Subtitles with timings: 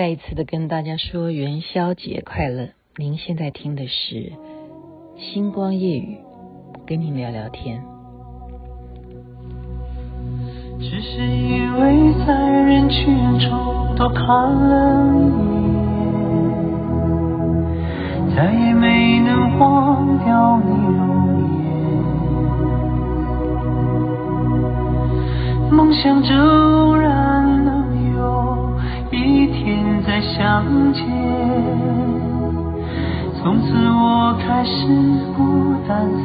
[0.00, 2.70] 再一次的跟大家说元宵节快乐！
[2.96, 4.32] 您现在听的是
[5.18, 6.16] 星光夜语，
[6.86, 7.82] 跟您聊聊天。
[10.78, 15.18] 只是因为在人群中多看了一
[18.24, 21.44] 眼，再也没能忘掉你容
[25.68, 26.69] 颜，梦想着。
[33.38, 34.70] 从此我开始
[35.36, 36.18] 孤单思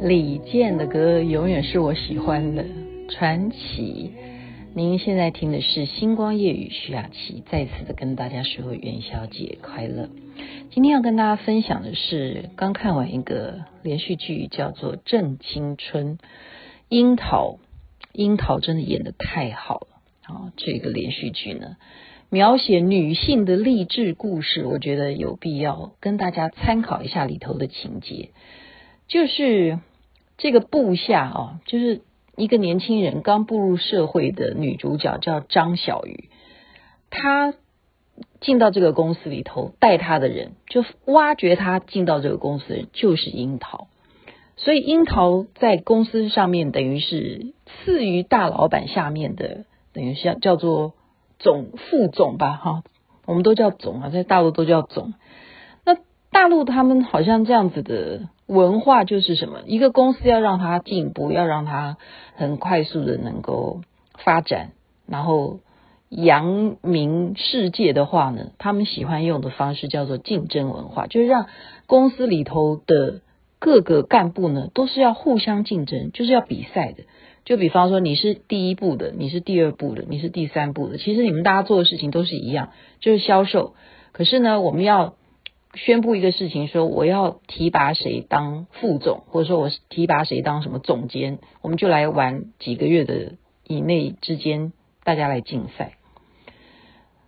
[0.00, 0.08] 念。
[0.08, 2.64] 李健的歌永远是我喜欢的
[3.08, 4.12] 传奇。
[4.74, 10.08] 您现在听的是星光夜雨，徐雅琪再次的跟大家说元宵节快乐。
[10.72, 16.18] 今天要跟大家分享的是刚看完一个连续剧，叫做《正青春》，
[16.88, 17.58] 樱桃，
[18.12, 19.91] 樱桃真的演的太好了。
[20.56, 21.76] 这个连续剧呢，
[22.30, 28.30] 描写女性的励志故事，我觉得有必要跟大家参考一下里头的情节。
[29.08, 29.78] 就是
[30.38, 32.00] 这个部下啊，就是
[32.36, 36.30] 一个年轻人刚步入社会的女主角叫张小鱼，
[37.10, 37.52] 她
[38.40, 43.88] 进到这个公司里头，带她的人就挖掘她进到这个公司的人就是樱桃，
[44.56, 49.66] 所以樱桃在公司上面等于是次于大老板下面的。
[49.92, 50.94] 等于像叫做
[51.38, 52.82] 总副总吧，哈，
[53.26, 55.14] 我们都叫总啊，在大陆都叫总。
[55.84, 55.96] 那
[56.30, 59.60] 大陆他们好像这样子的文化就是什么？
[59.66, 61.96] 一个公司要让它进步，要让它
[62.36, 63.82] 很快速的能够
[64.24, 64.70] 发展，
[65.06, 65.60] 然后
[66.08, 71.46] 扬名世界的话呢，他们喜欢用的方式叫做竞争文化，就是让
[71.86, 73.20] 公司里头的
[73.58, 77.04] 各个干部呢都是要互相竞争，就是要比赛的。
[77.44, 80.96] 就比方说，你是第一步的，你是第二步的，你是第三步的。
[80.96, 83.74] 其实你们大家做的事情都是一样，就是销售。
[84.12, 85.16] 可是呢，我们要
[85.74, 93.32] 宣布一个事情，说我要提拔谁当副总，或者说我提拔谁当什么总监，我们就来玩几个月的
[93.66, 94.72] 以内之间，
[95.02, 95.94] 大家来竞赛。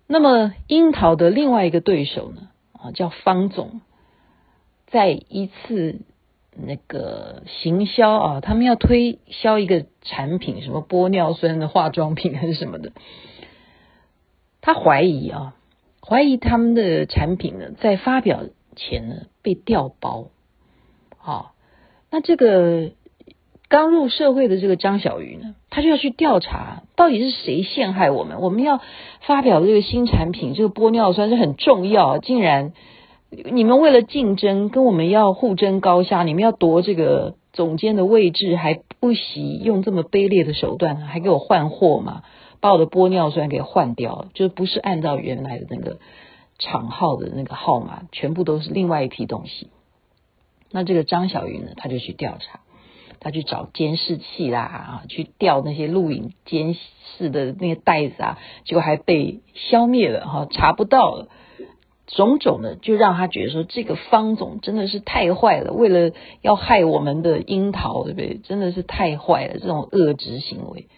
[0.06, 3.80] 那么樱桃的另外一个对手呢，啊，叫方总，
[4.86, 6.02] 在一次。
[6.56, 12.92] 那个行销啊，他们要推销一个产品，什么玻尿酸的化妆品还是什么的。
[14.60, 15.56] 他怀疑啊，
[16.00, 18.44] 怀疑他们的产品呢，在发表
[18.76, 20.28] 前呢被调包。
[21.18, 21.54] 好，
[22.10, 22.92] 那这个
[23.68, 28.40] 刚入社会的这个张小鱼呢，他就要去调查，到底是谁陷害我们？
[28.40, 28.80] 我们要
[29.20, 32.72] 发表这个新产品，这个玻尿酸是很重要，竟然。
[33.50, 42.22] 你们为了竞争，跟我们要互争高下，你们要夺这个总监的位置，还不惜用这么卑劣的手段，还给我换货嘛？
[42.60, 45.98] 把我的玻尿酸给换掉，就不是按照原来的那个
[46.58, 49.68] 厂号的那个号码，全部都是另外一批东西。
[50.70, 52.60] 那这个张小云呢，他就去调查，
[53.20, 56.74] 他去找监视器啦，啊，去调那些录影监
[57.18, 61.28] 视的那个袋子啊，结果还被消灭了哈，查不到了。
[62.06, 68.38] 种种的，就让他觉得说，这个方总真的是太坏了，为了要害我们的樱桃，对不对？
[68.44, 70.88] 真的是太坏了，这种恶质行为。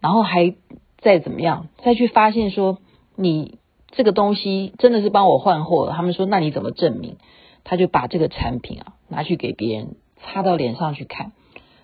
[0.00, 0.54] 然后还
[0.98, 2.78] 再怎么样，再去发现说，
[3.14, 3.58] 你
[3.92, 5.92] 这个东西真的是帮我换货了。
[5.92, 7.18] 他们说，那你怎么证明？
[7.62, 11.30] 他就把这个产品啊拿去给别人擦到脸上去看，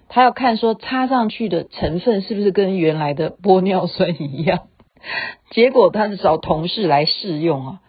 [0.09, 4.63] 他要看说擦上去的成分是不是跟原来的玻尿酸一样。
[5.51, 7.81] 结果他是找同事来试用啊。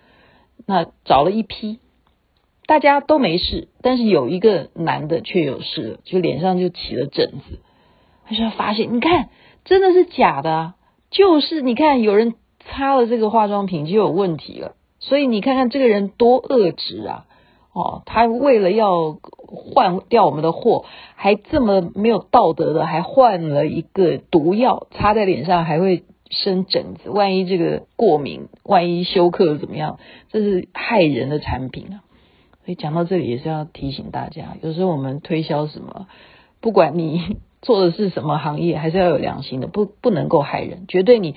[0.69, 1.79] 那找了一批，
[2.67, 7.57] 大家都没事，但是有一个男的却有事了，就脸上就起了疹子。
[8.27, 9.29] 他就发现，你看，
[9.65, 10.75] 真的是假的！
[11.09, 14.75] 就是你看，有人擦了这个化妆品就有问题了。
[14.99, 17.25] 所以你看看这个人多恶质啊！
[17.73, 20.85] 哦，他为了要换掉我们的货，
[21.15, 26.03] 还这么没有道德的，还换了一个毒药，擦在脸上还会。
[26.29, 29.99] 生疹子，万一这个过敏，万一休克怎么样？
[30.29, 32.03] 这是害人的产品啊！
[32.65, 36.07] 所以讲到这里也是要提醒大家，有时候我们推销什么，
[36.61, 40.85] 不管你做的是什么行业，还是要有良心的，不不能够害人。
[40.87, 41.35] 绝对你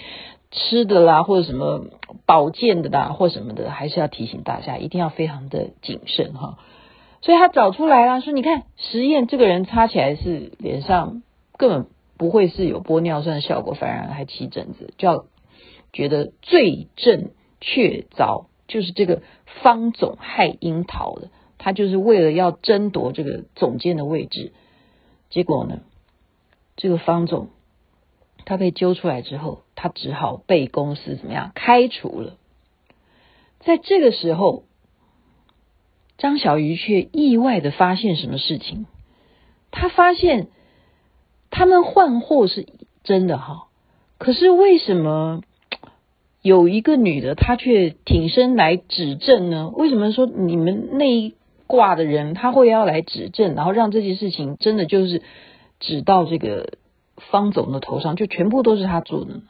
[0.50, 1.86] 吃的啦，或者什么
[2.26, 6.58] 保健的啦，或什么的，还是要提醒大家，一定要非常的谨慎哈。
[7.22, 11.22] 所以他找出来了，说你看实验，这个人擦起来是脸上
[11.56, 11.86] 根本。
[12.22, 15.24] 不会是有玻尿酸的效果，反而还起疹子，就要
[15.92, 19.22] 觉得罪证确凿，就是这个
[19.60, 24.52] 方总害樱桃的，他就是为了要争夺这个总监的位置，
[25.30, 25.80] 结果呢，
[26.76, 27.48] 这个方总
[28.44, 32.36] 他被揪出来之后，他只好被公司怎么样开除了。
[33.58, 34.62] 在这个时候，
[36.18, 38.86] 张小鱼却意外的发现什么事情？
[39.72, 40.46] 他发现
[41.52, 42.66] 他们换货是
[43.04, 43.66] 真的哈，
[44.16, 45.42] 可是为什么
[46.40, 49.70] 有一个女的她却挺身来指证呢？
[49.72, 51.34] 为什么说你们那一
[51.66, 55.22] 挂的人他会要来指证，然后让这件事情真的就是
[55.78, 56.72] 指到这个
[57.16, 59.42] 方总的头上，就全部都是他做的呢？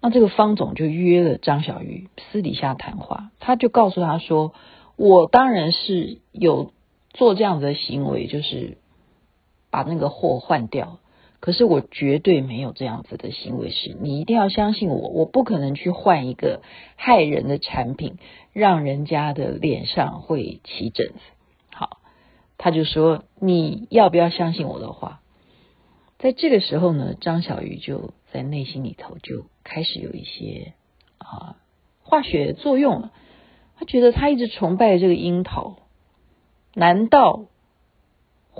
[0.00, 4.54] 那这个方总就约了张小鱼私底下谈话，他就告诉他说
[4.96, 6.72] ：“我当然是有
[7.12, 8.78] 做这样子的行为，就是
[9.70, 10.98] 把那个货换掉。
[11.40, 16.60] 可是我绝对没有这样子的行为，是你一定要相信我，我不可能去换一个
[16.96, 18.18] 害人的产品，
[18.52, 21.14] 让人家的脸上会起疹子。”
[21.72, 21.98] 好，
[22.58, 25.22] 他就说：“你要不要相信我的话？”
[26.18, 30.74] 在这个时候呢，张小鱼就在内心里头就开始有一些
[31.16, 31.56] 啊
[32.02, 33.12] 化学作用了。
[33.78, 35.78] 他觉得他一直崇拜这个樱桃，
[36.74, 37.46] 难道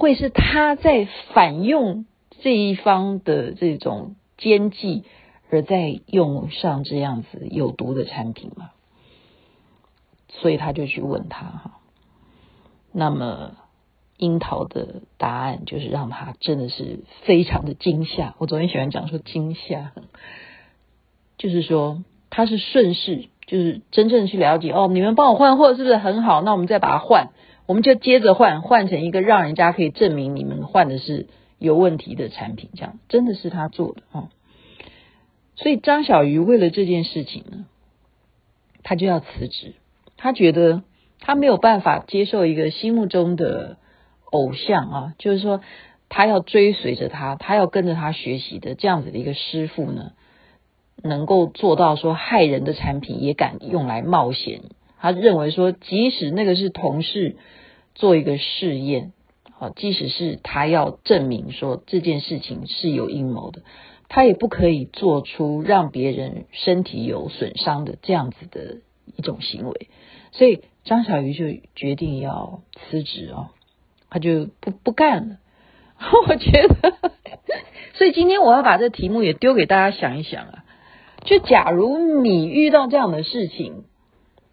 [0.00, 2.06] 会是他在反用
[2.42, 5.04] 这一方的这种奸计，
[5.50, 8.70] 而在用上这样子有毒的产品吗？
[10.28, 11.78] 所以他就去问他哈，
[12.90, 13.52] 那么。
[14.22, 18.34] 樱桃的答案就是让他真的是非常的惊吓。
[18.36, 19.92] 我昨天喜欢讲说惊吓，
[21.38, 26.42] 就是说他是顺势，就是真正去了解哦，你们帮我换货是不是很好？
[26.42, 27.30] 那我们再把它换，
[27.70, 31.28] 我们就接着换，换成一个让人家可以证明你们换的是
[31.58, 34.28] 有问题的产品，这样真的是他做的啊。
[35.54, 37.66] 所以张小鱼为了这件事情呢，
[38.82, 39.74] 他就要辞职，
[40.16, 40.82] 他觉得
[41.20, 43.76] 他没有办法接受一个心目中的。
[44.32, 45.60] 偶像啊，就是说
[46.08, 50.12] 他要追随着他，他要跟着他学习的这样子的一个师傅呢，
[51.02, 54.60] 能够做到说害人的产品也敢用来冒险。
[55.00, 57.36] 他认为说，即使那个是同事
[57.94, 59.12] 做一个试验，
[59.58, 63.62] 啊，即使是他要证明说这件事情是有阴谋的，
[64.08, 68.78] 他也不可以做出让别人身体有损伤的这样子的
[69.16, 69.88] 一种行为。
[70.32, 73.48] 所以张小鱼就决定要辞职哦。
[74.12, 75.36] 他就不不干了，
[76.28, 76.94] 我觉得，
[77.94, 80.64] 所以今天我要把这题目也丢给大家想一想啊。
[81.22, 83.84] 就假如你遇到这样的事情，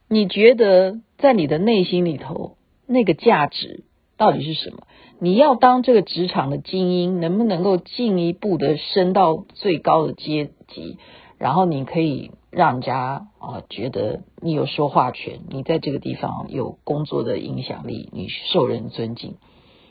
[0.10, 2.56] 你觉得在你的内心里头
[2.86, 3.84] 那个价值
[4.16, 4.88] 到底是什么？
[5.20, 10.98] 你要当这个职场的精英，能不能够进一步的升到最高的阶级？
[11.38, 19.36] 然后你可以让人家啊觉得你有说话权，你在这个地方有工作的影响力，你受人尊敬。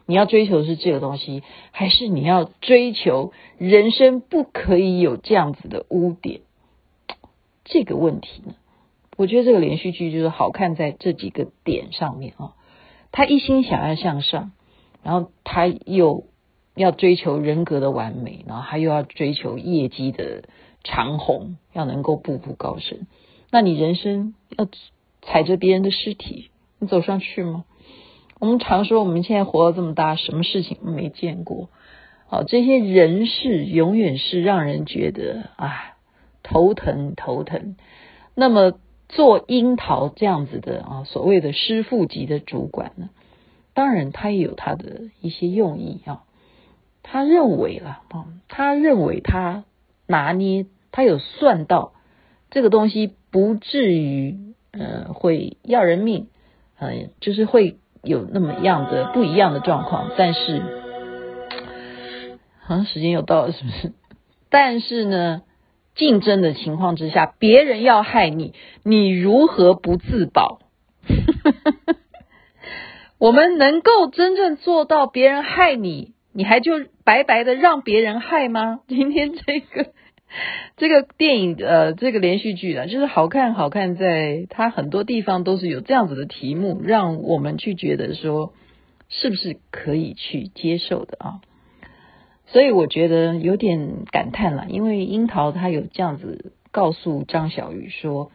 [0.07, 1.43] 你要追求的是这个东西，
[1.73, 6.41] 还是你要追求人生不可以有这样子的污点？
[7.65, 8.55] 这个问题呢，
[9.17, 12.53] 我觉得这个连续剧就是好看在这几个点上面啊。
[13.13, 14.53] 他一心想要向上，
[15.03, 16.27] 然后他又
[16.75, 20.45] 要追求人格的完美，然后他又要追求业绩的。
[20.89, 23.09] 长虹要能够步步高升，
[23.51, 24.69] 那你人生要
[25.21, 27.65] 踩着别人的尸体，你走上去吗？
[28.39, 31.71] 我们常说，我们现在活到这么大，什么事情没见过？
[32.29, 35.97] 好，这些人事永远是让人觉得啊
[36.45, 37.75] 头疼头疼。
[38.37, 38.75] 那么
[39.09, 43.11] 做樱桃这样子的啊，所谓的师傅级的主管呢，
[43.75, 46.23] 当然他也有他的一些用意啊。
[47.03, 49.65] 他认为了啊，他认为他
[50.07, 50.67] 拿捏。
[50.93, 51.93] 他有算到
[52.49, 56.29] 这个东西不至于呃会要人命，
[56.79, 60.63] 呃就是会有那么样的不一样的状况，但是
[62.63, 63.93] 好像时间又到了，是不是？
[64.49, 65.43] 但是呢，
[65.97, 70.61] 竞争的情况之下，别人要害你，你如何不自保？
[73.19, 76.73] 我们能够真正做到别人害你，你还就
[77.03, 78.81] 白白的让别人害吗？
[78.87, 79.93] 今天这个。
[80.77, 88.53] 这个电影呃，这个连续剧啊，就是好看，好看在它很多地方都是有这样子的题目，让我们去觉得说
[89.09, 91.41] 是不是可以去接受的啊？
[92.47, 98.31] 所以我觉得有点感叹了，因为樱桃他有这样子告诉张小雨说，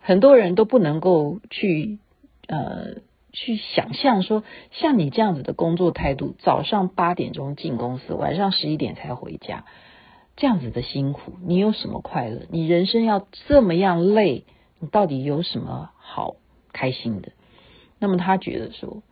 [0.00, 1.98] 很多人都不能够去
[2.46, 3.00] 呃
[3.32, 9.64] 去想象说，像你这样子的工作态度，早上八点钟进公司，晚上十一点才回家。
[10.36, 12.42] 这样子的辛苦，你有什么快乐？
[12.50, 14.44] 你人生要这么样累，
[14.78, 16.36] 你到底有什么好
[16.72, 17.32] 开心的？
[17.98, 19.02] 那么他觉得说，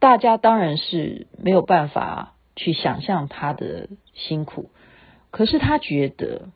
[0.00, 4.70] 大家当然是没有办法去想象他的辛苦，
[5.30, 6.50] 可是他觉得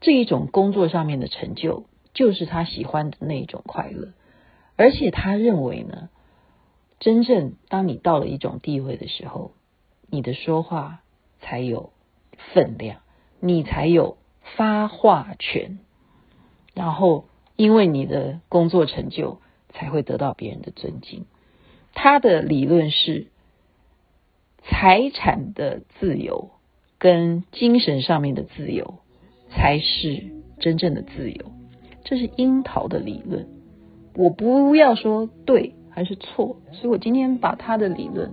[0.00, 1.84] 这一种工作上面的成就，
[2.14, 4.12] 就是他喜欢的那一种快乐，
[4.76, 6.08] 而且他认为呢，
[6.98, 9.52] 真正当你到了一种地位的时候，
[10.08, 11.00] 你的说话
[11.40, 11.92] 才有
[12.52, 13.00] 分量，
[13.38, 14.16] 你才有
[14.56, 15.78] 发话权，
[16.74, 21.26] 然后因为你的工作成就，才会得到别人的尊敬。
[21.92, 23.28] 他的理论是，
[24.62, 26.50] 财产的自由
[26.98, 28.96] 跟精神上面的自由
[29.50, 30.24] 才是
[30.58, 31.52] 真正的自由。
[32.04, 33.46] 这是樱桃的理论，
[34.14, 38.32] 我不要说对还是错，所以我今天把他的理论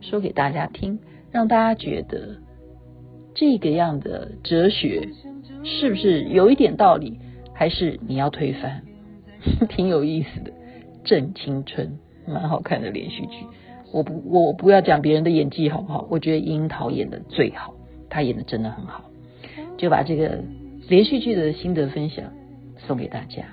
[0.00, 0.98] 说给大家听，
[1.30, 2.38] 让大家觉得
[3.34, 5.08] 这个样的哲学
[5.62, 7.18] 是不是有一点道理，
[7.54, 8.82] 还是你要推翻？
[9.68, 10.52] 挺有意思的，
[11.04, 13.46] 正青春，蛮好看的连续剧。
[13.92, 16.06] 我不，我不要讲别人的演技好不好？
[16.10, 17.74] 我觉得樱桃演的最好，
[18.08, 19.04] 她演的真的很好。
[19.76, 20.42] 就把这个
[20.88, 22.24] 连续剧的心得分享
[22.86, 23.44] 送给大家，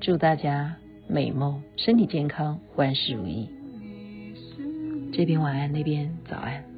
[0.00, 3.48] 祝大家美梦，身体健康，万事如意。
[5.12, 6.73] 这边晚安，那边早安。